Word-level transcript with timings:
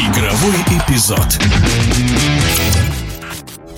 Игровой 0.00 0.56
эпизод. 0.78 1.38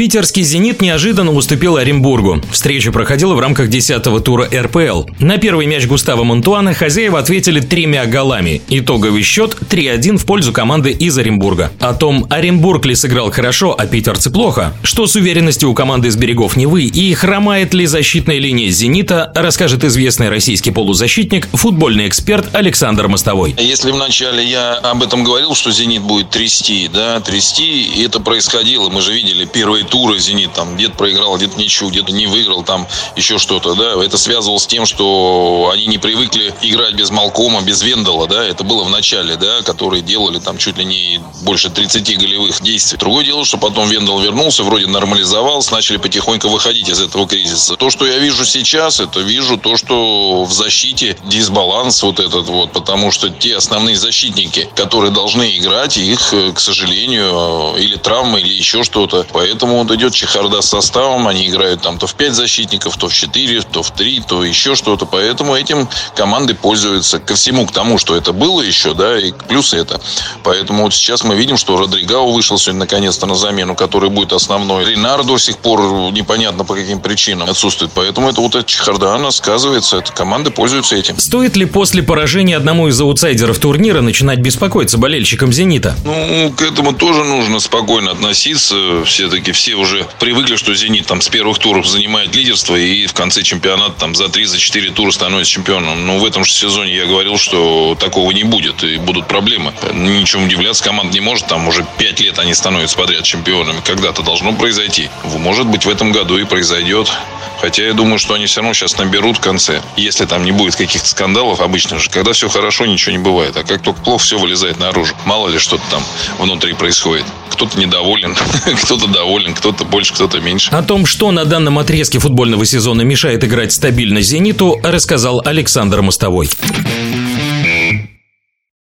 Питерский 0.00 0.44
«Зенит» 0.44 0.80
неожиданно 0.80 1.30
уступил 1.30 1.76
Оренбургу. 1.76 2.40
Встреча 2.50 2.90
проходила 2.90 3.34
в 3.34 3.38
рамках 3.38 3.68
10-го 3.68 4.18
тура 4.20 4.48
РПЛ. 4.50 5.02
На 5.18 5.36
первый 5.36 5.66
мяч 5.66 5.86
Густава 5.86 6.24
Монтуана 6.24 6.72
хозяева 6.72 7.18
ответили 7.18 7.60
тремя 7.60 8.06
голами. 8.06 8.62
Итоговый 8.70 9.22
счет 9.22 9.54
3-1 9.68 10.16
в 10.16 10.24
пользу 10.24 10.54
команды 10.54 10.90
из 10.90 11.18
Оренбурга. 11.18 11.70
О 11.80 11.92
том, 11.92 12.26
Оренбург 12.30 12.86
ли 12.86 12.94
сыграл 12.94 13.30
хорошо, 13.30 13.76
а 13.78 13.86
питерцы 13.86 14.30
плохо, 14.30 14.72
что 14.82 15.06
с 15.06 15.16
уверенностью 15.16 15.68
у 15.68 15.74
команды 15.74 16.08
из 16.08 16.16
берегов 16.16 16.56
Невы 16.56 16.84
и 16.84 17.12
хромает 17.12 17.74
ли 17.74 17.84
защитная 17.84 18.38
линия 18.38 18.70
«Зенита», 18.70 19.30
расскажет 19.34 19.84
известный 19.84 20.30
российский 20.30 20.70
полузащитник, 20.70 21.46
футбольный 21.52 22.08
эксперт 22.08 22.54
Александр 22.54 23.06
Мостовой. 23.08 23.54
Если 23.58 23.90
вначале 23.90 24.42
я 24.48 24.76
об 24.76 25.02
этом 25.02 25.24
говорил, 25.24 25.54
что 25.54 25.70
«Зенит» 25.70 26.00
будет 26.00 26.30
трясти, 26.30 26.88
да, 26.90 27.20
трясти, 27.20 27.82
и 27.82 28.02
это 28.02 28.18
происходило. 28.18 28.88
Мы 28.88 29.02
же 29.02 29.12
видели 29.12 29.44
первые 29.44 29.84
туры 29.90 30.18
«Зенит», 30.18 30.54
там 30.54 30.76
где-то 30.76 30.94
проиграл, 30.94 31.36
где-то 31.36 31.58
ничего, 31.58 31.90
где-то 31.90 32.12
не 32.12 32.26
выиграл, 32.26 32.62
там 32.62 32.86
еще 33.16 33.38
что-то, 33.38 33.74
да, 33.74 34.02
это 34.02 34.16
связывалось 34.16 34.62
с 34.62 34.66
тем, 34.66 34.86
что 34.86 35.70
они 35.72 35.86
не 35.86 35.98
привыкли 35.98 36.54
играть 36.62 36.94
без 36.94 37.10
Малкома, 37.10 37.60
без 37.60 37.82
Вендала, 37.82 38.26
да, 38.26 38.44
это 38.44 38.64
было 38.64 38.84
в 38.84 38.90
начале, 38.90 39.36
да, 39.36 39.62
которые 39.62 40.02
делали 40.02 40.38
там 40.38 40.56
чуть 40.56 40.78
ли 40.78 40.84
не 40.84 41.20
больше 41.42 41.70
30 41.70 42.18
голевых 42.18 42.62
действий. 42.62 42.98
Другое 42.98 43.24
дело, 43.24 43.44
что 43.44 43.58
потом 43.58 43.88
Вендал 43.88 44.20
вернулся, 44.20 44.62
вроде 44.62 44.86
нормализовался, 44.86 45.72
начали 45.72 45.96
потихоньку 45.96 46.48
выходить 46.48 46.88
из 46.88 47.00
этого 47.00 47.26
кризиса. 47.26 47.76
То, 47.76 47.90
что 47.90 48.06
я 48.06 48.18
вижу 48.18 48.44
сейчас, 48.44 49.00
это 49.00 49.20
вижу 49.20 49.58
то, 49.58 49.76
что 49.76 50.44
в 50.44 50.52
защите 50.52 51.16
дисбаланс 51.24 52.02
вот 52.02 52.20
этот 52.20 52.46
вот, 52.48 52.72
потому 52.72 53.10
что 53.10 53.28
те 53.28 53.56
основные 53.56 53.96
защитники, 53.96 54.68
которые 54.76 55.10
должны 55.10 55.56
играть, 55.56 55.96
их, 55.96 56.32
э, 56.32 56.52
к 56.52 56.60
сожалению, 56.60 57.74
э, 57.76 57.80
или 57.80 57.96
травмы, 57.96 58.40
или 58.40 58.52
еще 58.52 58.84
что-то. 58.84 59.26
Поэтому 59.32 59.79
вот 59.82 59.90
идет 59.92 60.14
чехарда 60.14 60.62
с 60.62 60.68
составом, 60.68 61.28
они 61.28 61.48
играют 61.48 61.82
там 61.82 61.98
то 61.98 62.06
в 62.06 62.14
5 62.14 62.34
защитников, 62.34 62.96
то 62.96 63.08
в 63.08 63.14
4, 63.14 63.62
то 63.62 63.82
в 63.82 63.90
3, 63.90 64.22
то 64.26 64.44
еще 64.44 64.74
что-то. 64.74 65.06
Поэтому 65.06 65.54
этим 65.54 65.88
команды 66.14 66.54
пользуются 66.54 67.18
ко 67.18 67.34
всему 67.34 67.66
к 67.66 67.72
тому, 67.72 67.98
что 67.98 68.16
это 68.16 68.32
было 68.32 68.60
еще, 68.60 68.94
да, 68.94 69.18
и 69.18 69.32
плюс 69.48 69.74
это. 69.74 70.00
Поэтому 70.44 70.84
вот 70.84 70.94
сейчас 70.94 71.24
мы 71.24 71.34
видим, 71.34 71.56
что 71.56 71.76
Родригау 71.76 72.32
вышел 72.32 72.58
сегодня 72.58 72.80
наконец-то 72.80 73.26
на 73.26 73.34
замену, 73.34 73.74
который 73.74 74.10
будет 74.10 74.32
основной. 74.32 74.84
Ренар 74.84 75.24
до 75.24 75.38
сих 75.38 75.58
пор 75.58 75.80
непонятно 76.12 76.64
по 76.64 76.74
каким 76.74 77.00
причинам 77.00 77.48
отсутствует. 77.50 77.92
Поэтому 77.94 78.30
это 78.30 78.40
вот 78.40 78.54
эта 78.54 78.64
чехарда, 78.64 79.14
она 79.14 79.30
сказывается. 79.30 79.98
Это 79.98 80.12
команды 80.12 80.50
пользуются 80.50 80.96
этим. 80.96 81.18
Стоит 81.18 81.56
ли 81.56 81.64
после 81.64 82.02
поражения 82.02 82.56
одному 82.56 82.88
из 82.88 83.00
аутсайдеров 83.00 83.58
турнира 83.58 84.00
начинать 84.00 84.38
беспокоиться 84.40 84.98
болельщикам 84.98 85.52
«Зенита»? 85.52 85.96
Ну, 86.04 86.52
к 86.56 86.62
этому 86.62 86.92
тоже 86.92 87.24
нужно 87.24 87.60
спокойно 87.60 88.12
относиться. 88.12 89.04
Все-таки 89.04 89.52
все 89.60 89.74
уже 89.74 90.08
привыкли, 90.18 90.56
что 90.56 90.74
«Зенит» 90.74 91.06
там 91.06 91.20
с 91.20 91.28
первых 91.28 91.58
туров 91.58 91.86
занимает 91.86 92.34
лидерство 92.34 92.76
и 92.76 93.06
в 93.06 93.12
конце 93.12 93.42
чемпионата 93.42 93.92
там 94.00 94.14
за 94.14 94.24
3-4 94.24 94.88
за 94.88 94.94
тура 94.94 95.10
становится 95.10 95.52
чемпионом. 95.52 96.06
Но 96.06 96.18
в 96.18 96.24
этом 96.24 96.46
же 96.46 96.50
сезоне 96.50 96.96
я 96.96 97.04
говорил, 97.04 97.36
что 97.36 97.94
такого 98.00 98.30
не 98.30 98.42
будет 98.42 98.82
и 98.82 98.96
будут 98.96 99.28
проблемы. 99.28 99.74
Ничем 99.92 100.44
удивляться 100.44 100.82
команда 100.82 101.12
не 101.12 101.20
может. 101.20 101.46
Там 101.46 101.68
уже 101.68 101.84
5 101.98 102.20
лет 102.20 102.38
они 102.38 102.54
становятся 102.54 102.96
подряд 102.96 103.24
чемпионами. 103.24 103.82
Когда-то 103.84 104.22
должно 104.22 104.54
произойти. 104.54 105.10
Может 105.24 105.66
быть, 105.66 105.84
в 105.84 105.90
этом 105.90 106.10
году 106.10 106.38
и 106.38 106.44
произойдет. 106.44 107.12
Хотя 107.60 107.84
я 107.84 107.92
думаю, 107.92 108.18
что 108.18 108.32
они 108.32 108.46
все 108.46 108.62
равно 108.62 108.72
сейчас 108.72 108.96
наберут 108.96 109.36
в 109.36 109.40
конце. 109.40 109.82
Если 109.94 110.24
там 110.24 110.42
не 110.42 110.52
будет 110.52 110.76
каких-то 110.76 111.06
скандалов, 111.06 111.60
обычно 111.60 111.98
же, 111.98 112.08
когда 112.08 112.32
все 112.32 112.48
хорошо, 112.48 112.86
ничего 112.86 113.12
не 113.12 113.18
бывает. 113.18 113.54
А 113.58 113.64
как 113.64 113.82
только 113.82 114.00
плохо, 114.00 114.24
все 114.24 114.38
вылезает 114.38 114.78
наружу. 114.78 115.14
Мало 115.26 115.48
ли 115.48 115.58
что-то 115.58 115.82
там 115.90 116.02
внутри 116.38 116.72
происходит. 116.72 117.26
Кто-то 117.60 117.78
недоволен, 117.78 118.34
кто-то 118.84 119.06
доволен, 119.06 119.52
кто-то 119.52 119.84
больше, 119.84 120.14
кто-то 120.14 120.40
меньше. 120.40 120.70
О 120.70 120.82
том, 120.82 121.04
что 121.04 121.30
на 121.30 121.44
данном 121.44 121.78
отрезке 121.78 122.18
футбольного 122.18 122.64
сезона 122.64 123.02
мешает 123.02 123.44
играть 123.44 123.70
стабильно 123.70 124.22
«Зениту», 124.22 124.80
рассказал 124.82 125.42
Александр 125.44 126.00
Мостовой. 126.00 126.48